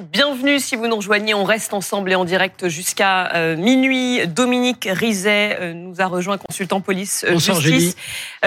Bienvenue 0.00 0.58
si 0.58 0.74
vous 0.74 0.86
nous 0.86 0.96
rejoignez. 0.96 1.34
On 1.34 1.44
reste 1.44 1.74
ensemble 1.74 2.12
et 2.12 2.14
en 2.14 2.24
direct 2.24 2.68
jusqu'à 2.68 3.34
euh, 3.34 3.56
minuit. 3.56 4.26
Dominique 4.26 4.88
Rizet 4.90 5.58
euh, 5.60 5.74
nous 5.74 6.00
a 6.00 6.06
rejoint, 6.06 6.38
consultant 6.38 6.80
police 6.80 7.26
euh, 7.28 7.38
justice, 7.38 7.94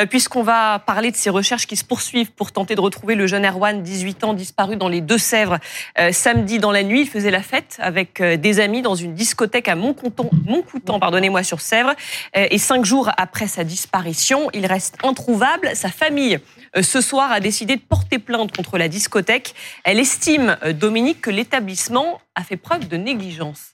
puisqu'on 0.09 0.41
va 0.41 0.79
parler 0.79 1.11
de 1.11 1.15
ces 1.15 1.29
recherches 1.29 1.67
qui 1.67 1.75
se 1.75 1.83
poursuivent 1.83 2.31
pour 2.31 2.51
tenter 2.51 2.73
de 2.73 2.81
retrouver 2.81 3.13
le 3.13 3.27
jeune 3.27 3.45
Erwan, 3.45 3.83
18 3.83 4.23
ans, 4.23 4.33
disparu 4.33 4.75
dans 4.75 4.87
les 4.87 5.01
Deux-Sèvres 5.01 5.59
samedi 6.11 6.57
dans 6.57 6.71
la 6.71 6.83
nuit. 6.83 7.01
Il 7.01 7.09
faisait 7.09 7.31
la 7.31 7.42
fête 7.42 7.77
avec 7.79 8.21
des 8.21 8.59
amis 8.59 8.81
dans 8.81 8.96
une 8.96 9.13
discothèque 9.13 9.67
à 9.67 9.75
Montcoutan, 9.75 10.29
Montcoutan 10.46 10.99
pardonnez-moi, 10.99 11.43
sur 11.43 11.62
Sèvres. 11.62 11.93
et 12.33 12.57
cinq 12.57 12.85
jours 12.85 13.12
après 13.17 13.47
sa 13.47 13.63
disparition, 13.63 14.49
il 14.53 14.65
reste 14.65 14.96
introuvable. 15.03 15.71
Sa 15.75 15.89
famille 15.89 16.39
ce 16.81 16.99
soir 16.99 17.31
a 17.31 17.39
décidé 17.39 17.77
de 17.77 17.81
porter 17.81 18.20
plainte 18.20 18.55
contre 18.55 18.77
la 18.77 18.88
discothèque. 18.89 19.55
Elle 19.84 19.99
estime, 19.99 20.57
Dominique, 20.73 21.21
que 21.21 21.31
l'établissement 21.36 22.22
a 22.34 22.44
fait 22.44 22.58
preuve 22.58 22.88
de 22.88 22.98
négligence. 22.98 23.73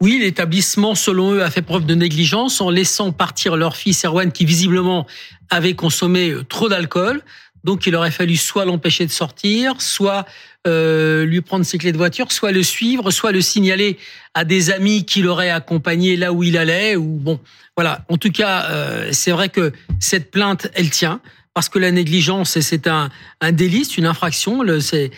Oui, 0.00 0.18
l'établissement, 0.20 0.94
selon 0.94 1.32
eux, 1.32 1.42
a 1.42 1.50
fait 1.50 1.62
preuve 1.62 1.86
de 1.86 1.94
négligence 1.94 2.60
en 2.60 2.70
laissant 2.70 3.12
partir 3.12 3.56
leur 3.56 3.76
fils 3.76 4.04
Erwan, 4.04 4.32
qui 4.32 4.44
visiblement 4.44 5.06
avait 5.50 5.74
consommé 5.74 6.30
euh, 6.30 6.42
trop 6.44 6.68
d'alcool. 6.68 7.22
Donc, 7.62 7.86
il 7.86 7.94
aurait 7.96 8.10
fallu 8.10 8.36
soit 8.36 8.64
l'empêcher 8.64 9.06
de 9.06 9.10
sortir, 9.10 9.80
soit 9.80 10.26
euh, 10.66 11.24
lui 11.24 11.40
prendre 11.40 11.64
ses 11.64 11.78
clés 11.78 11.92
de 11.92 11.96
voiture, 11.96 12.30
soit 12.32 12.52
le 12.52 12.62
suivre, 12.62 13.10
soit 13.10 13.32
le 13.32 13.40
signaler 13.40 13.98
à 14.34 14.44
des 14.44 14.70
amis 14.70 15.04
qui 15.04 15.22
l'auraient 15.22 15.50
accompagné 15.50 16.16
là 16.16 16.32
où 16.32 16.42
il 16.42 16.58
allait. 16.58 16.96
Ou 16.96 17.04
bon, 17.04 17.40
voilà. 17.76 18.04
En 18.08 18.18
tout 18.18 18.30
cas, 18.30 18.66
euh, 18.70 19.08
c'est 19.12 19.30
vrai 19.30 19.48
que 19.48 19.72
cette 19.98 20.30
plainte, 20.30 20.68
elle 20.74 20.90
tient 20.90 21.20
parce 21.54 21.68
que 21.68 21.78
la 21.78 21.92
négligence, 21.92 22.58
c'est 22.58 22.88
un, 22.88 23.10
un 23.40 23.52
délit, 23.52 23.84
c'est 23.84 23.98
une 23.98 24.06
infraction. 24.06 24.62
C'est 24.80 25.12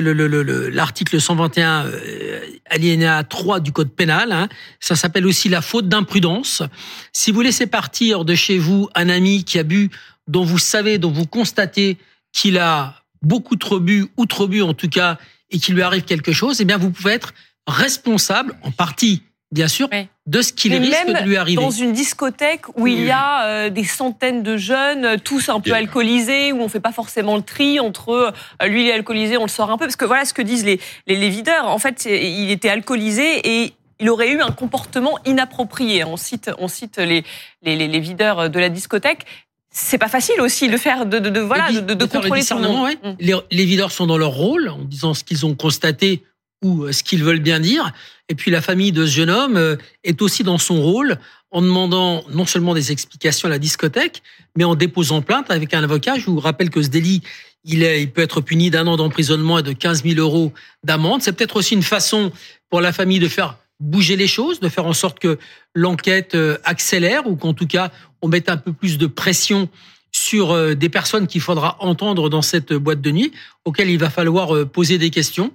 l'article 0.00 1.12
le, 1.12 1.18
le, 1.18 1.20
121 1.20 1.86
euh, 1.86 2.40
alinéa 2.68 3.22
3 3.22 3.60
du 3.60 3.70
code 3.70 3.92
pénal. 3.92 4.32
Hein. 4.32 4.48
Ça 4.80 4.96
s'appelle 4.96 5.26
aussi 5.26 5.48
la 5.48 5.62
faute 5.62 5.88
d'imprudence. 5.88 6.64
Si 7.12 7.30
vous 7.30 7.40
laissez 7.40 7.68
partir 7.68 8.24
de 8.24 8.34
chez 8.34 8.58
vous 8.58 8.88
un 8.96 9.08
ami 9.08 9.44
qui 9.44 9.60
a 9.60 9.62
bu, 9.62 9.90
dont 10.26 10.44
vous 10.44 10.58
savez, 10.58 10.98
dont 10.98 11.12
vous 11.12 11.26
constatez 11.26 11.98
qu'il 12.32 12.58
a 12.58 13.04
beaucoup 13.22 13.54
trop 13.54 13.78
bu 13.78 14.06
ou 14.16 14.26
trop 14.26 14.48
bu 14.48 14.62
en 14.62 14.74
tout 14.74 14.88
cas, 14.88 15.18
et 15.50 15.60
qu'il 15.60 15.76
lui 15.76 15.82
arrive 15.82 16.02
quelque 16.02 16.32
chose, 16.32 16.60
eh 16.60 16.64
bien 16.64 16.78
vous 16.78 16.90
pouvez 16.90 17.12
être 17.12 17.32
responsable 17.68 18.56
en 18.62 18.72
partie 18.72 19.22
bien 19.52 19.68
sûr, 19.68 19.88
de 20.26 20.42
ce 20.42 20.52
qu'il 20.52 20.74
risque 20.74 21.06
de 21.06 21.24
lui 21.24 21.36
arriver. 21.36 21.62
Dans 21.62 21.70
une 21.70 21.92
discothèque 21.92 22.62
où 22.76 22.86
il 22.86 23.04
y 23.04 23.10
a 23.10 23.44
euh, 23.46 23.70
des 23.70 23.84
centaines 23.84 24.42
de 24.42 24.56
jeunes, 24.56 25.18
tous 25.20 25.48
un 25.48 25.60
peu 25.60 25.72
alcoolisés, 25.72 26.52
où 26.52 26.60
on 26.60 26.68
fait 26.68 26.80
pas 26.80 26.92
forcément 26.92 27.36
le 27.36 27.42
tri 27.42 27.78
entre 27.80 28.32
euh, 28.62 28.66
lui 28.66 28.82
il 28.82 28.88
est 28.88 28.92
alcoolisé, 28.92 29.36
on 29.36 29.44
le 29.44 29.48
sort 29.48 29.70
un 29.70 29.78
peu, 29.78 29.84
parce 29.86 29.96
que 29.96 30.04
voilà 30.04 30.24
ce 30.24 30.34
que 30.34 30.42
disent 30.42 30.64
les, 30.64 30.80
les, 31.06 31.28
videurs. 31.28 31.68
En 31.68 31.78
fait, 31.78 32.06
il 32.06 32.50
était 32.50 32.68
alcoolisé 32.68 33.62
et 33.62 33.72
il 33.98 34.10
aurait 34.10 34.30
eu 34.30 34.40
un 34.40 34.50
comportement 34.50 35.18
inapproprié. 35.24 36.04
On 36.04 36.16
cite, 36.16 36.50
on 36.58 36.68
cite 36.68 36.98
les, 36.98 37.24
les, 37.62 37.76
les 37.88 38.00
videurs 38.00 38.50
de 38.50 38.58
la 38.58 38.68
discothèque 38.68 39.24
c'est 39.78 39.98
pas 39.98 40.08
facile 40.08 40.40
aussi 40.40 40.70
de 40.70 40.76
faire 40.78 41.04
de, 41.04 41.18
de, 41.18 41.38
voilà 41.38 41.70
de, 41.70 41.92
de, 41.92 42.04
contrôler 42.06 42.40
son 42.40 42.58
nom. 42.60 42.86
Les, 43.20 43.34
les 43.50 43.64
videurs 43.66 43.92
sont 43.92 44.06
dans 44.06 44.16
leur 44.16 44.30
rôle 44.30 44.70
en 44.70 44.78
disant 44.78 45.12
ce 45.12 45.22
qu'ils 45.22 45.44
ont 45.44 45.54
constaté 45.54 46.22
ou 46.62 46.84
euh, 46.84 46.92
ce 46.92 47.02
qu'ils 47.02 47.24
veulent 47.24 47.40
bien 47.40 47.60
dire. 47.60 47.92
Et 48.28 48.34
puis 48.34 48.50
la 48.50 48.60
famille 48.60 48.92
de 48.92 49.06
ce 49.06 49.12
jeune 49.12 49.30
homme 49.30 49.56
euh, 49.56 49.76
est 50.04 50.22
aussi 50.22 50.42
dans 50.42 50.58
son 50.58 50.80
rôle 50.80 51.18
en 51.50 51.62
demandant 51.62 52.24
non 52.30 52.44
seulement 52.44 52.74
des 52.74 52.92
explications 52.92 53.46
à 53.46 53.50
la 53.50 53.58
discothèque, 53.58 54.22
mais 54.56 54.64
en 54.64 54.74
déposant 54.74 55.22
plainte 55.22 55.50
avec 55.50 55.74
un 55.74 55.82
avocat. 55.82 56.18
Je 56.18 56.26
vous 56.26 56.40
rappelle 56.40 56.70
que 56.70 56.82
ce 56.82 56.88
délit, 56.88 57.22
il, 57.64 58.10
peut 58.10 58.22
être 58.22 58.40
puni 58.40 58.70
d'un 58.70 58.86
an 58.86 58.96
d'emprisonnement 58.96 59.58
et 59.58 59.62
de 59.62 59.72
15 59.72 60.02
000 60.04 60.18
euros 60.18 60.52
d'amende. 60.82 61.22
C'est 61.22 61.32
peut-être 61.32 61.56
aussi 61.56 61.74
une 61.74 61.82
façon 61.82 62.32
pour 62.68 62.80
la 62.80 62.92
famille 62.92 63.20
de 63.20 63.28
faire 63.28 63.58
bouger 63.78 64.16
les 64.16 64.26
choses, 64.26 64.60
de 64.60 64.68
faire 64.68 64.86
en 64.86 64.92
sorte 64.92 65.18
que 65.18 65.38
l'enquête 65.74 66.34
euh, 66.34 66.58
accélère 66.64 67.26
ou 67.26 67.36
qu'en 67.36 67.54
tout 67.54 67.66
cas 67.66 67.92
on 68.22 68.28
mette 68.28 68.48
un 68.48 68.56
peu 68.56 68.72
plus 68.72 68.98
de 68.98 69.06
pression 69.06 69.68
sur 70.10 70.74
des 70.74 70.88
personnes 70.88 71.26
qu'il 71.26 71.42
faudra 71.42 71.76
entendre 71.80 72.30
dans 72.30 72.40
cette 72.40 72.72
boîte 72.72 73.02
de 73.02 73.10
nuit, 73.10 73.32
auxquelles 73.66 73.90
il 73.90 73.98
va 73.98 74.08
falloir 74.08 74.66
poser 74.66 74.96
des 74.96 75.10
questions. 75.10 75.52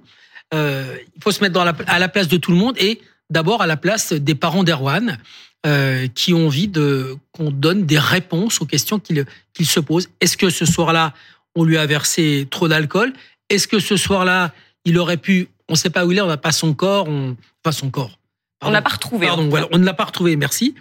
Euh, 0.54 0.96
il 1.16 1.22
faut 1.22 1.30
se 1.30 1.42
mettre 1.42 1.58
à 1.60 1.98
la 1.98 2.08
place 2.08 2.28
de 2.28 2.36
tout 2.36 2.50
le 2.50 2.56
monde 2.56 2.76
et 2.78 3.00
d'abord 3.30 3.62
à 3.62 3.66
la 3.66 3.76
place 3.76 4.12
des 4.12 4.34
parents 4.34 4.64
d'Erwan 4.64 5.18
euh, 5.64 6.08
qui 6.14 6.34
ont 6.34 6.46
envie 6.46 6.68
de 6.68 7.16
qu'on 7.32 7.50
donne 7.50 7.86
des 7.86 7.98
réponses 7.98 8.60
aux 8.60 8.66
questions 8.66 8.98
qu'ils 8.98 9.66
se 9.66 9.80
posent. 9.80 10.10
Est-ce 10.20 10.36
que 10.36 10.50
ce 10.50 10.66
soir-là, 10.66 11.14
on 11.54 11.64
lui 11.64 11.78
a 11.78 11.86
versé 11.86 12.46
trop 12.50 12.68
d'alcool? 12.68 13.12
Est-ce 13.48 13.68
que 13.68 13.78
ce 13.78 13.96
soir-là, 13.96 14.52
il 14.84 14.98
aurait 14.98 15.16
pu 15.16 15.48
On 15.68 15.72
ne 15.72 15.78
sait 15.78 15.90
pas 15.90 16.04
où 16.04 16.12
il 16.12 16.18
est, 16.18 16.20
on 16.20 16.26
n'a 16.26 16.36
pas 16.36 16.52
son 16.52 16.74
corps, 16.74 17.08
on 17.08 17.36
pas 17.62 17.72
son 17.72 17.90
corps. 17.90 18.18
On 18.62 18.70
n'a 18.70 18.82
pas 18.82 18.90
retrouvé. 18.90 19.26
Pardon, 19.26 19.48
voilà, 19.48 19.68
on 19.72 19.78
ne 19.78 19.84
l'a 19.84 19.94
pas 19.94 20.04
retrouvé. 20.04 20.36
Merci. 20.36 20.74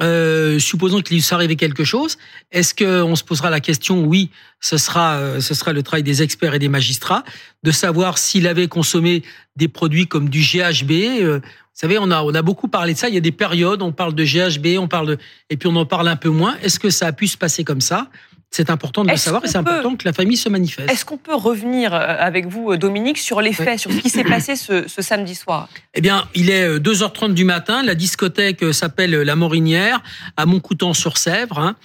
Euh, 0.00 0.60
supposons 0.60 1.00
qu'il 1.00 1.16
lui 1.16 1.22
soit 1.22 1.36
arrivé 1.36 1.56
quelque 1.56 1.82
chose, 1.82 2.18
est-ce 2.52 2.72
qu'on 2.72 3.16
se 3.16 3.24
posera 3.24 3.50
la 3.50 3.58
question 3.58 4.04
Oui, 4.04 4.30
ce 4.60 4.76
sera, 4.76 5.16
euh, 5.16 5.40
ce 5.40 5.54
sera 5.54 5.72
le 5.72 5.82
travail 5.82 6.04
des 6.04 6.22
experts 6.22 6.54
et 6.54 6.60
des 6.60 6.68
magistrats 6.68 7.24
de 7.64 7.70
savoir 7.72 8.16
s'il 8.16 8.46
avait 8.46 8.68
consommé 8.68 9.24
des 9.56 9.66
produits 9.66 10.06
comme 10.06 10.28
du 10.28 10.40
GHB. 10.40 10.92
Euh, 10.92 11.40
vous 11.40 11.80
savez, 11.80 11.98
on 11.98 12.12
a, 12.12 12.22
on 12.22 12.32
a 12.32 12.42
beaucoup 12.42 12.68
parlé 12.68 12.94
de 12.94 12.98
ça. 12.98 13.08
Il 13.08 13.14
y 13.14 13.18
a 13.18 13.20
des 13.20 13.32
périodes, 13.32 13.82
on 13.82 13.90
parle 13.90 14.14
de 14.14 14.24
GHB, 14.24 14.78
on 14.78 14.86
parle 14.86 15.08
de, 15.08 15.18
et 15.50 15.56
puis 15.56 15.68
on 15.68 15.74
en 15.74 15.86
parle 15.86 16.06
un 16.06 16.16
peu 16.16 16.28
moins. 16.28 16.56
Est-ce 16.62 16.78
que 16.78 16.90
ça 16.90 17.08
a 17.08 17.12
pu 17.12 17.26
se 17.26 17.36
passer 17.36 17.64
comme 17.64 17.80
ça? 17.80 18.08
C'est 18.50 18.70
important 18.70 19.04
de 19.04 19.10
le 19.10 19.16
savoir 19.16 19.44
et 19.44 19.48
c'est 19.48 19.58
important 19.58 19.94
que 19.96 20.06
la 20.06 20.12
famille 20.12 20.36
se 20.36 20.48
manifeste. 20.48 20.90
Est-ce 20.90 21.04
qu'on 21.04 21.18
peut 21.18 21.34
revenir 21.34 21.92
euh, 21.92 21.98
avec 22.18 22.46
vous, 22.46 22.72
euh, 22.72 22.78
Dominique, 22.78 23.18
sur 23.18 23.42
les 23.42 23.52
faits, 23.52 23.78
sur 23.78 23.92
ce 23.92 23.98
qui 23.98 24.08
s'est 24.08 24.24
passé 24.36 24.56
ce, 24.56 24.86
samedi 24.86 25.34
soir? 25.34 25.68
Eh 25.94 26.00
bien, 26.00 26.26
il 26.34 26.48
est 26.50 26.78
2h30 26.78 27.30
euh, 27.30 27.34
du 27.34 27.44
matin. 27.44 27.82
La 27.82 27.94
discothèque 27.94 28.72
s'appelle 28.72 29.10
La 29.10 29.36
Morinière, 29.36 30.02
à 30.36 30.46
Montcoutan-sur-Sèvre. 30.46 31.58
Hein. 31.58 31.76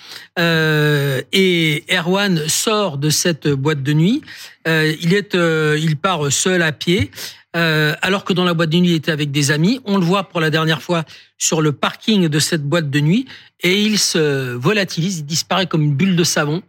et 1.31 1.83
Erwan 1.91 2.47
sort 2.47 2.97
de 2.97 3.09
cette 3.09 3.47
boîte 3.49 3.83
de 3.83 3.93
nuit. 3.93 4.21
il, 4.65 5.13
est, 5.13 5.35
il 5.35 5.97
part 5.97 6.31
seul 6.31 6.61
à 6.61 6.71
pied. 6.71 7.11
Euh, 7.55 7.93
alors 8.01 8.23
que 8.23 8.33
dans 8.33 8.43
la 8.43 8.53
boîte 8.53 8.71
de 8.71 8.77
nuit, 8.77 8.89
il 8.89 8.95
était 8.95 9.11
avec 9.11 9.31
des 9.31 9.51
amis. 9.51 9.79
On 9.85 9.97
le 9.97 10.03
voit 10.03 10.23
pour 10.29 10.39
la 10.39 10.49
dernière 10.49 10.81
fois 10.81 11.03
sur 11.37 11.61
le 11.61 11.71
parking 11.71 12.27
de 12.27 12.39
cette 12.39 12.63
boîte 12.63 12.89
de 12.89 12.99
nuit 12.99 13.27
et 13.61 13.81
il 13.81 13.99
se 13.99 14.53
volatilise, 14.53 15.19
il 15.19 15.25
disparaît 15.25 15.67
comme 15.67 15.83
une 15.83 15.95
bulle 15.95 16.15
de 16.15 16.23
savon. 16.23 16.63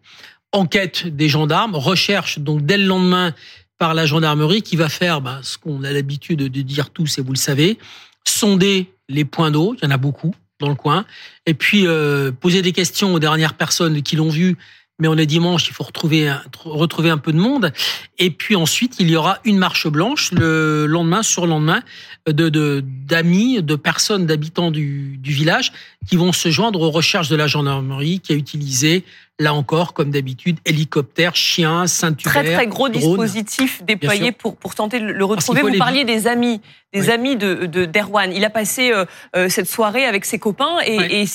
Enquête 0.52 1.08
des 1.08 1.28
gendarmes, 1.28 1.74
recherche 1.74 2.38
donc 2.38 2.64
dès 2.64 2.76
le 2.76 2.84
lendemain 2.84 3.34
par 3.78 3.94
la 3.94 4.06
gendarmerie 4.06 4.62
qui 4.62 4.76
va 4.76 4.88
faire 4.88 5.20
ben, 5.20 5.40
ce 5.42 5.58
qu'on 5.58 5.82
a 5.84 5.90
l'habitude 5.90 6.38
de 6.38 6.62
dire 6.62 6.90
tous 6.90 7.18
et 7.18 7.22
vous 7.22 7.32
le 7.32 7.38
savez, 7.38 7.78
sonder 8.26 8.92
les 9.08 9.24
points 9.24 9.50
d'eau, 9.50 9.74
il 9.76 9.84
y 9.84 9.86
en 9.86 9.90
a 9.90 9.96
beaucoup 9.96 10.34
dans 10.60 10.68
le 10.68 10.76
coin, 10.76 11.04
et 11.46 11.54
puis 11.54 11.86
euh, 11.86 12.30
poser 12.30 12.62
des 12.62 12.72
questions 12.72 13.12
aux 13.12 13.18
dernières 13.18 13.54
personnes 13.54 14.02
qui 14.02 14.16
l'ont 14.16 14.28
vu 14.28 14.56
mais 15.00 15.08
on 15.08 15.16
est 15.16 15.26
dimanche, 15.26 15.66
il 15.68 15.72
faut 15.72 15.82
retrouver 15.82 16.28
un, 16.28 16.42
retrouver 16.64 17.10
un 17.10 17.18
peu 17.18 17.32
de 17.32 17.38
monde. 17.38 17.72
Et 18.18 18.30
puis 18.30 18.54
ensuite, 18.54 18.94
il 19.00 19.10
y 19.10 19.16
aura 19.16 19.38
une 19.44 19.58
marche 19.58 19.88
blanche 19.88 20.30
le 20.30 20.86
lendemain 20.86 21.22
sur 21.22 21.46
lendemain 21.46 21.82
de 22.28 22.48
d'amis, 23.06 23.62
de, 23.62 23.74
personnes, 23.74 24.24
d'habitants 24.24 24.70
du, 24.70 25.16
du 25.18 25.32
village 25.32 25.72
qui 26.08 26.16
vont 26.16 26.32
se 26.32 26.48
joindre 26.50 26.80
aux 26.80 26.90
recherches 26.90 27.28
de 27.28 27.36
la 27.36 27.46
gendarmerie 27.46 28.20
qui 28.20 28.32
a 28.32 28.36
utilisé 28.36 29.04
là 29.40 29.52
encore, 29.52 29.94
comme 29.94 30.10
d'habitude, 30.10 30.58
hélicoptère, 30.64 31.34
chien, 31.34 31.88
ceinture. 31.88 32.30
Très 32.30 32.54
très 32.54 32.66
gros 32.68 32.88
dispositif 32.88 33.82
déployé 33.82 34.30
pour 34.30 34.56
pour 34.56 34.76
tenter 34.76 35.00
de 35.00 35.06
le 35.06 35.24
retrouver. 35.24 35.62
Vous 35.62 35.76
parliez 35.76 36.04
des 36.04 36.28
amis, 36.28 36.60
des 36.92 37.10
amis 37.10 37.36
de 37.36 37.66
d'Erwan. 37.66 38.32
Il 38.32 38.44
a 38.44 38.50
passé 38.50 38.92
euh, 38.92 39.04
euh, 39.34 39.48
cette 39.48 39.68
soirée 39.68 40.04
avec 40.04 40.24
ses 40.24 40.38
copains 40.38 40.78
et, 40.86 41.22
et 41.22 41.26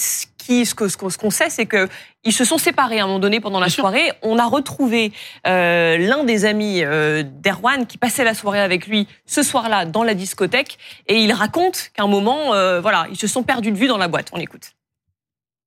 ce 0.50 0.76
que 0.76 0.88
ce 0.90 1.18
qu'on 1.18 1.30
sait, 1.30 1.50
c'est 1.50 1.66
que 1.66 1.88
ils 2.26 2.34
se 2.34 2.44
sont 2.44 2.58
séparés 2.58 3.00
à 3.00 3.04
un 3.04 3.08
moment 3.08 3.20
donné 3.20 3.40
pendant 3.40 3.60
la 3.60 3.70
soirée. 3.70 4.12
On 4.22 4.38
a 4.40 4.46
retrouvé 4.46 5.14
euh, 5.48 5.98
l'un 5.98 6.24
des 6.24 6.46
amis 6.46 6.84
euh, 6.84 7.24
d'Erwan 7.24 7.86
qui 7.86 7.98
passait 7.98 8.24
la 8.24 8.34
soirée 8.34 8.59
avec 8.59 8.88
lui 8.88 9.08
ce 9.26 9.44
soir-là 9.44 9.86
dans 9.86 10.04
la 10.04 10.16
discothèque 10.16 10.78
et 11.08 11.22
il 11.22 11.32
raconte 11.32 11.91
qu'à 11.94 12.03
un 12.03 12.08
moment, 12.08 12.53
euh, 12.53 12.82
voilà, 12.82 13.08
ils 13.12 13.18
se 13.18 13.28
sont 13.28 13.44
perdus 13.44 13.72
de 13.72 13.78
vue 13.78 13.88
dans 13.88 13.97
la 13.97 14.08
boîte. 14.08 14.29
On 14.34 14.40
écoute. 14.40 14.72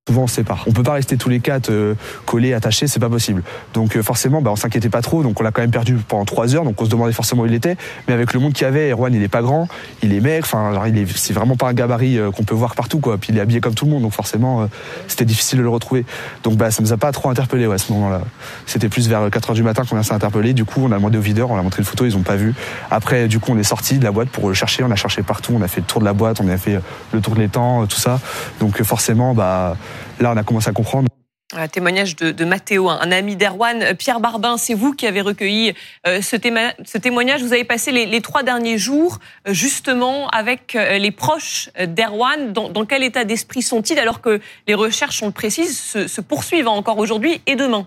Souvent 0.09 0.23
on 0.23 0.27
se 0.27 0.35
sépare. 0.35 0.65
On 0.67 0.73
peut 0.73 0.83
pas 0.83 0.95
rester 0.95 1.17
tous 1.17 1.29
les 1.29 1.39
quatre 1.39 1.71
euh, 1.71 1.95
collés, 2.27 2.55
attachés, 2.55 2.89
c'est 2.89 2.99
pas 2.99 3.09
possible. 3.09 3.45
Donc 3.73 3.97
euh, 3.97 4.03
forcément, 4.03 4.43
bah, 4.43 4.51
on 4.51 4.57
s'inquiétait 4.57 4.89
pas 4.89 5.01
trop. 5.01 5.23
Donc 5.23 5.41
on 5.41 5.45
l'a 5.45 5.53
quand 5.53 5.63
même 5.63 5.71
perdu 5.71 5.95
pendant 5.95 6.25
trois 6.25 6.57
heures. 6.57 6.65
Donc 6.65 6.83
on 6.83 6.87
se 6.87 6.91
demandait 6.91 7.13
forcément 7.13 7.43
où 7.43 7.47
il 7.47 7.55
était. 7.55 7.77
Mais 8.09 8.15
avec 8.15 8.35
le 8.35 8.41
monde 8.41 8.53
qu'il 8.53 8.65
y 8.65 8.67
avait, 8.67 8.91
Erwan 8.91 9.15
il 9.15 9.23
est 9.23 9.29
pas 9.29 9.43
grand, 9.43 9.69
il 10.03 10.13
est 10.13 10.19
mec. 10.19 10.43
Enfin, 10.43 10.73
il 10.89 10.99
est, 10.99 11.07
c'est 11.17 11.33
vraiment 11.33 11.55
pas 11.55 11.69
un 11.69 11.73
gabarit 11.73 12.19
euh, 12.19 12.33
qu'on 12.33 12.43
peut 12.43 12.57
voir 12.57 12.75
partout 12.75 12.99
quoi. 12.99 13.17
Puis 13.17 13.29
il 13.33 13.39
est 13.39 13.41
habillé 13.41 13.61
comme 13.61 13.75
tout 13.75 13.85
le 13.85 13.93
monde. 13.93 14.03
Donc 14.03 14.13
forcément, 14.13 14.69
c'était 15.07 15.25
difficile 15.25 15.59
de 15.59 15.63
le 15.63 15.69
retrouver. 15.69 16.05
Donc 16.43 16.57
bah 16.57 16.73
ça 16.73 16.83
nous 16.83 16.93
a 16.93 16.97
pas 16.97 17.13
trop 17.13 17.31
interpellé 17.31 17.69
ouais, 17.69 17.77
à 17.77 17.79
ce 17.79 17.93
moment-là. 17.93 18.23
C'était 18.67 18.89
plus 18.89 19.09
vers 19.09 19.31
4 19.31 19.51
heures 19.51 19.55
du 19.55 19.63
matin 19.63 19.85
qu'on 19.89 19.97
a 19.97 20.03
s'est 20.03 20.15
interpellé. 20.15 20.53
Du 20.53 20.65
coup, 20.65 20.81
on 20.83 20.91
a 20.91 20.97
demandé 20.97 21.17
aux 21.17 21.23
videurs, 21.23 21.53
on 21.53 21.57
a 21.57 21.63
montré 21.63 21.79
une 21.79 21.87
photo, 21.87 22.07
ils 22.07 22.17
ont 22.17 22.23
pas 22.23 22.35
vu. 22.35 22.55
Après, 22.91 23.29
du 23.29 23.39
coup, 23.39 23.53
on 23.53 23.59
est 23.59 23.63
sorti 23.63 24.01
de 24.01 24.05
la 24.05 24.11
boîte 24.11 24.31
pour 24.31 24.49
le 24.49 24.55
chercher. 24.55 24.83
On 24.83 24.91
a 24.91 24.97
cherché 24.97 25.23
partout. 25.23 25.53
On 25.57 25.63
a 25.63 25.69
fait 25.69 25.81
le 25.81 25.87
tour 25.87 26.01
de 26.01 26.07
la 26.07 26.13
boîte, 26.13 26.41
on 26.41 26.49
a 26.49 26.57
fait 26.57 26.81
le 27.13 27.21
tour 27.21 27.37
de 27.37 27.41
l'étang, 27.41 27.87
tout 27.87 28.01
ça. 28.01 28.19
Donc 28.59 28.83
forcément, 28.83 29.33
bah 29.33 29.77
Là, 30.21 30.33
on 30.33 30.37
a 30.37 30.43
commencé 30.43 30.69
à 30.69 30.73
comprendre. 30.73 31.09
Un 31.55 31.69
témoignage 31.69 32.17
de, 32.17 32.31
de 32.31 32.45
Mathéo, 32.47 32.89
un 32.89 33.13
ami 33.13 33.37
d'Erwan. 33.37 33.95
Pierre 33.99 34.21
Barbin, 34.21 34.57
c'est 34.57 34.73
vous 34.73 34.95
qui 34.95 35.07
avez 35.07 35.21
recueilli 35.21 35.75
ce, 36.07 36.37
témoignage. 36.37 37.43
Vous 37.43 37.53
avez 37.53 37.65
passé 37.65 37.93
les, 37.93 38.21
trois 38.23 38.43
derniers 38.43 38.79
jours 38.79 39.19
justement 39.45 40.29
avec 40.29 40.73
les 40.73 41.11
proches 41.11 41.69
d'Erwan. 41.79 42.55
Dans, 42.55 42.87
quel 42.87 43.03
état 43.03 43.25
d'esprit 43.25 43.61
sont-ils 43.61 43.99
alors 43.99 44.23
que 44.23 44.41
les 44.67 44.73
recherches, 44.73 45.23
on 45.23 45.27
le 45.27 45.33
précise, 45.33 45.79
se, 45.79 46.07
se 46.07 46.23
poursuivent 46.23 46.69
encore 46.69 46.97
aujourd'hui 46.97 47.43
et 47.45 47.55
demain? 47.55 47.87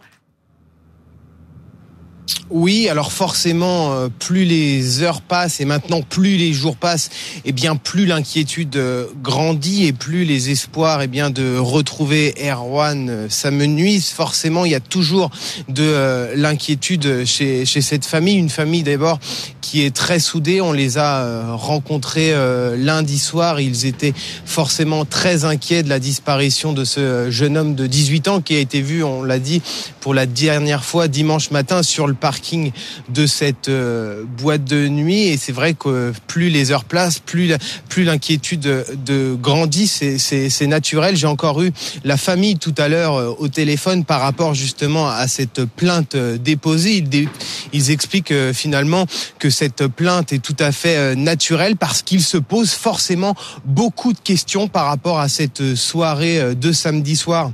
Oui, 2.50 2.90
alors 2.90 3.12
forcément, 3.12 3.94
euh, 3.94 4.08
plus 4.08 4.46
les 4.46 5.02
heures 5.02 5.22
passent 5.22 5.62
et 5.62 5.66
maintenant 5.66 6.02
plus 6.02 6.38
les 6.38 6.54
jours 6.54 6.78
passent, 6.78 7.10
et 7.38 7.50
eh 7.50 7.52
bien 7.52 7.76
plus 7.76 8.06
l'inquiétude 8.06 8.76
euh, 8.76 9.06
grandit 9.22 9.86
et 9.86 9.94
plus 9.94 10.26
les 10.26 10.50
espoirs, 10.50 11.02
eh 11.02 11.08
bien 11.08 11.30
de 11.30 11.58
retrouver 11.58 12.34
Erwan 12.44 13.10
euh, 13.10 13.30
s'amenuisent. 13.30 14.10
Forcément, 14.10 14.66
il 14.66 14.72
y 14.72 14.76
a 14.76 14.80
toujours 14.80 15.30
de 15.70 16.36
l'inquiétude 16.36 17.26
chez, 17.26 17.66
chez 17.66 17.82
cette 17.82 18.06
famille, 18.06 18.36
une 18.36 18.50
famille 18.50 18.84
d'abord 18.84 19.20
qui 19.62 19.84
est 19.84 19.96
très 19.96 20.20
soudée. 20.20 20.62
On 20.62 20.72
les 20.72 20.98
a 20.98 21.54
rencontrés 21.56 22.34
lundi 22.78 23.18
soir. 23.18 23.60
Ils 23.60 23.86
étaient 23.86 24.14
forcément 24.46 25.06
très 25.06 25.46
inquiets 25.46 25.84
de 25.84 25.90
la 25.90 26.00
disparition 26.00 26.74
de 26.74 26.84
ce 26.84 27.30
jeune 27.32 27.58
homme 27.58 27.76
de 27.76 27.88
18 27.88 28.28
ans 28.28 28.42
qui 28.42 28.56
a 28.56 28.60
été 28.60 28.82
vu, 28.82 29.04
on 29.04 29.24
l'a 29.24 29.40
dit, 29.40 29.62
pour 30.02 30.14
la 30.14 30.26
dernière 30.26 30.86
fois 30.86 31.08
dimanche 31.08 31.52
matin 31.52 31.82
sur 31.84 32.08
le 32.08 32.15
parking 32.16 32.72
de 33.10 33.28
cette 33.28 33.70
euh, 33.70 34.24
boîte 34.38 34.64
de 34.64 34.88
nuit. 34.88 35.24
Et 35.24 35.38
c'est 35.38 35.52
vrai 35.52 35.74
que 35.74 36.14
plus 36.28 36.50
les 36.50 36.72
heures 36.72 36.84
passent, 36.84 37.20
plus 37.20 37.58
l'inquiétude 37.98 38.62
de, 38.62 39.36
grandit. 39.36 39.88
C'est 39.88 40.68
naturel. 40.68 41.16
J'ai 41.16 41.28
encore 41.28 41.62
eu 41.62 41.72
la 42.04 42.18
famille 42.18 42.58
tout 42.58 42.74
à 42.78 42.88
l'heure 42.88 43.16
euh, 43.16 43.36
au 43.38 43.48
téléphone 43.48 44.06
par 44.06 44.22
rapport 44.22 44.54
justement 44.54 45.10
à 45.10 45.28
cette 45.28 45.66
plainte 45.66 46.16
euh, 46.16 46.38
déposée. 46.38 46.98
Ils, 46.98 47.30
ils 47.74 47.92
expliquent 47.92 48.34
finalement 48.54 49.06
que 49.40 49.50
cette 49.50 49.88
plainte 49.88 50.34
est 50.34 50.40
tout 50.40 50.56
à 50.60 50.72
fait 50.72 51.16
naturelle 51.16 51.76
parce 51.76 52.02
qu'ils 52.02 52.24
se 52.24 52.38
posent 52.38 52.74
forcément 52.74 53.36
beaucoup 53.66 54.14
de 54.14 54.20
questions 54.20 54.68
par 54.68 54.86
rapport 54.86 55.20
à 55.20 55.30
cette 55.30 55.76
soirée 55.76 56.56
de 56.56 56.72
samedi 56.72 57.16
soir 57.16 57.52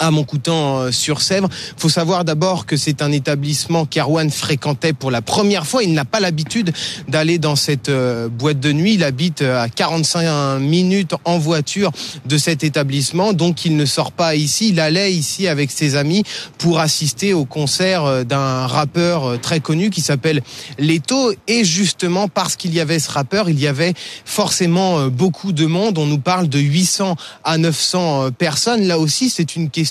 à 0.00 0.10
Montcoutan 0.10 0.82
euh. 0.82 0.90
Faut 1.76 1.88
savoir 1.88 2.24
d'abord 2.24 2.66
que 2.66 2.76
c'est 2.76 3.02
un 3.02 3.12
établissement 3.12 3.86
qu'Erwan 3.86 4.30
fréquentait 4.30 4.92
pour 4.92 5.10
la 5.10 5.22
première 5.22 5.66
fois. 5.66 5.82
Il 5.82 5.92
n'a 5.92 6.04
pas 6.04 6.20
l'habitude 6.20 6.72
d'aller 7.08 7.38
dans 7.38 7.56
cette 7.56 7.88
euh, 7.88 8.28
boîte 8.28 8.60
de 8.60 8.72
nuit. 8.72 8.94
Il 8.94 9.04
habite 9.04 9.42
euh, 9.42 9.62
à 9.62 9.68
45 9.68 10.58
minutes 10.60 11.14
en 11.24 11.38
voiture 11.38 11.90
de 12.26 12.38
cet 12.38 12.64
établissement, 12.64 13.32
donc 13.32 13.64
il 13.64 13.76
ne 13.76 13.84
sort 13.84 14.12
pas 14.12 14.34
ici. 14.34 14.70
Il 14.70 14.80
allait 14.80 15.12
ici 15.12 15.48
avec 15.48 15.70
ses 15.70 15.96
amis 15.96 16.24
pour 16.58 16.80
assister 16.80 17.32
au 17.32 17.44
concert 17.44 18.24
d'un 18.24 18.66
rappeur 18.66 19.40
très 19.40 19.60
connu 19.60 19.90
qui 19.90 20.00
s'appelle 20.00 20.42
Leto. 20.78 21.32
Et 21.46 21.64
justement 21.64 22.28
parce 22.28 22.56
qu'il 22.56 22.74
y 22.74 22.80
avait 22.80 22.98
ce 22.98 23.10
rappeur, 23.10 23.48
il 23.48 23.58
y 23.58 23.66
avait 23.66 23.94
forcément 24.24 25.08
beaucoup 25.08 25.52
de 25.52 25.66
monde. 25.66 25.98
On 25.98 26.06
nous 26.06 26.18
parle 26.18 26.48
de 26.48 26.58
800 26.58 27.16
à 27.44 27.58
900 27.58 28.32
personnes. 28.32 28.86
Là 28.86 28.98
aussi, 28.98 29.30
c'est 29.30 29.56
une 29.56 29.70
question 29.70 29.83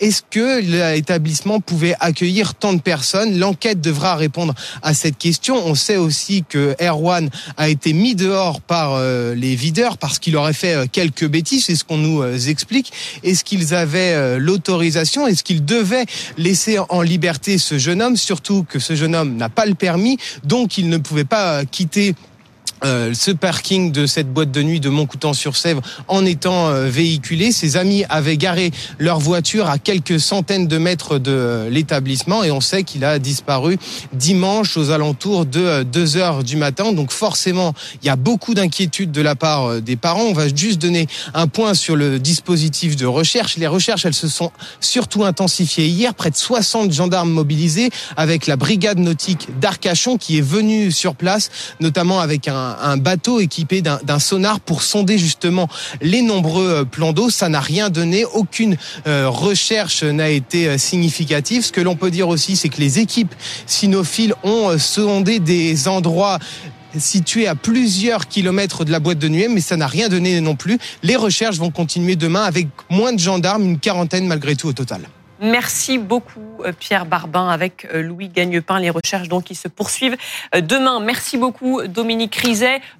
est-ce 0.00 0.22
que 0.28 0.60
l'établissement 0.94 1.60
pouvait 1.60 1.94
accueillir 2.00 2.54
tant 2.54 2.72
de 2.72 2.80
personnes? 2.80 3.38
L'enquête 3.38 3.80
devra 3.80 4.16
répondre 4.16 4.54
à 4.82 4.94
cette 4.94 5.18
question. 5.18 5.56
On 5.66 5.74
sait 5.74 5.96
aussi 5.96 6.44
que 6.48 6.74
Erwan 6.80 7.30
a 7.56 7.68
été 7.68 7.92
mis 7.92 8.14
dehors 8.14 8.60
par 8.60 8.94
euh, 8.94 9.34
les 9.34 9.54
videurs 9.54 9.98
parce 9.98 10.18
qu'il 10.18 10.36
aurait 10.36 10.52
fait 10.52 10.74
euh, 10.74 10.86
quelques 10.90 11.26
bêtises, 11.26 11.66
c'est 11.66 11.76
ce 11.76 11.84
qu'on 11.84 11.98
nous 11.98 12.22
euh, 12.22 12.38
explique. 12.38 12.92
Est-ce 13.22 13.44
qu'ils 13.44 13.74
avaient 13.74 14.38
l'autorisation? 14.38 15.26
Est-ce 15.26 15.42
qu'ils 15.42 15.64
devaient 15.64 16.06
laisser 16.36 16.78
en 16.88 17.02
liberté 17.02 17.58
ce 17.58 17.78
jeune 17.78 18.02
homme? 18.02 18.16
Surtout 18.16 18.64
que 18.68 18.78
ce 18.78 18.94
jeune 18.94 19.14
homme 19.14 19.36
n'a 19.36 19.48
pas 19.48 19.66
le 19.66 19.74
permis, 19.74 20.18
donc 20.44 20.78
il 20.78 20.88
ne 20.88 20.98
pouvait 20.98 21.24
pas 21.24 21.64
quitter 21.64 22.14
euh, 22.84 23.14
ce 23.14 23.30
parking 23.30 23.92
de 23.92 24.06
cette 24.06 24.32
boîte 24.32 24.50
de 24.50 24.62
nuit 24.62 24.80
de 24.80 24.88
Montcoutan-sur-Sèvre 24.88 25.80
en 26.08 26.26
étant 26.26 26.68
euh, 26.68 26.88
véhiculé. 26.88 27.52
Ses 27.52 27.76
amis 27.76 28.04
avaient 28.08 28.36
garé 28.36 28.72
leur 28.98 29.18
voiture 29.18 29.70
à 29.70 29.78
quelques 29.78 30.20
centaines 30.20 30.66
de 30.66 30.78
mètres 30.78 31.18
de 31.18 31.30
euh, 31.30 31.70
l'établissement 31.70 32.44
et 32.44 32.50
on 32.50 32.60
sait 32.60 32.82
qu'il 32.82 33.04
a 33.04 33.18
disparu 33.18 33.78
dimanche 34.12 34.76
aux 34.76 34.90
alentours 34.90 35.46
de 35.46 35.82
2 35.82 36.16
heures 36.16 36.44
du 36.44 36.56
matin. 36.56 36.92
Donc 36.92 37.10
forcément, 37.10 37.74
il 38.02 38.06
y 38.06 38.10
a 38.10 38.16
beaucoup 38.16 38.54
d'inquiétudes 38.54 39.12
de 39.12 39.22
la 39.22 39.34
part 39.34 39.80
des 39.80 39.96
parents. 39.96 40.24
On 40.24 40.34
va 40.34 40.48
juste 40.48 40.80
donner 40.80 41.06
un 41.32 41.46
point 41.46 41.74
sur 41.74 41.96
le 41.96 42.18
dispositif 42.18 42.96
de 42.96 43.06
recherche. 43.06 43.56
Les 43.56 43.66
recherches, 43.66 44.04
elles 44.04 44.14
se 44.14 44.28
sont 44.28 44.50
surtout 44.80 45.24
intensifiées 45.24 45.86
hier. 45.86 46.14
Près 46.14 46.30
de 46.30 46.36
60 46.36 46.92
gendarmes 46.92 47.30
mobilisés 47.30 47.90
avec 48.16 48.46
la 48.46 48.56
brigade 48.56 48.98
nautique 48.98 49.48
d'Arcachon 49.60 50.18
qui 50.18 50.38
est 50.38 50.46
venue 50.46 50.92
sur 50.92 51.14
place, 51.14 51.50
notamment 51.80 52.20
avec 52.20 52.48
un 52.48 52.63
un, 52.64 52.96
bateau 52.96 53.40
équipé 53.40 53.82
d'un 53.82 54.18
sonar 54.18 54.60
pour 54.60 54.82
sonder 54.82 55.18
justement 55.18 55.68
les 56.00 56.22
nombreux 56.22 56.68
euh, 56.68 56.84
plans 56.84 57.12
d'eau. 57.12 57.30
Ça 57.30 57.48
n'a 57.48 57.60
rien 57.60 57.90
donné, 57.90 58.24
aucune 58.24 58.76
euh, 59.06 59.28
recherche 59.28 60.02
n'a 60.02 60.30
été 60.30 60.68
euh, 60.68 60.78
significative. 60.78 61.64
Ce 61.64 61.72
que 61.72 61.80
l'on 61.80 61.96
peut 61.96 62.10
dire 62.10 62.28
aussi, 62.28 62.56
c'est 62.56 62.68
que 62.68 62.80
les 62.80 62.98
équipes 62.98 63.34
sinophiles 63.66 64.34
ont 64.42 64.78
sondé 64.78 65.38
des 65.38 65.88
endroits 65.88 66.38
situés 66.96 67.46
à 67.46 67.54
plusieurs 67.54 68.28
kilomètres 68.28 68.84
de 68.84 68.92
la 68.92 69.00
boîte 69.00 69.18
de 69.18 69.28
nuit, 69.28 69.48
mais 69.48 69.60
ça 69.60 69.76
n'a 69.76 69.86
rien 69.86 70.08
donné 70.08 70.40
non 70.40 70.56
plus. 70.56 70.78
Les 71.02 71.16
recherches 71.16 71.56
vont 71.56 71.70
continuer 71.70 72.16
demain 72.16 72.44
avec 72.44 72.68
moins 72.90 73.12
de 73.12 73.18
gendarmes, 73.18 73.64
une 73.64 73.78
quarantaine 73.78 74.26
malgré 74.26 74.54
tout 74.54 74.68
au 74.68 74.72
total. 74.72 75.02
Merci 75.44 75.98
beaucoup 75.98 76.62
Pierre 76.80 77.04
Barbin 77.04 77.48
avec 77.48 77.86
Louis 77.92 78.28
Gagnepin. 78.28 78.80
Les 78.80 78.88
recherches 78.88 79.28
donc 79.28 79.44
qui 79.44 79.54
se 79.54 79.68
poursuivent 79.68 80.16
demain. 80.54 81.00
Merci 81.00 81.36
beaucoup 81.36 81.86
Dominique 81.86 82.34
Rizet. 82.36 82.80